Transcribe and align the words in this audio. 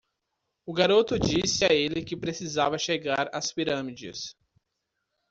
O 0.65 0.73
garoto 0.73 1.19
disse 1.19 1.63
a 1.63 1.71
ele 1.75 2.03
que 2.03 2.17
precisava 2.17 2.75
chegar 2.79 3.29
às 3.31 3.53
pirâmides. 3.53 4.35